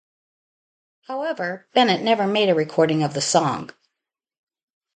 [1.03, 3.69] However, Bennett never made a recording of the song.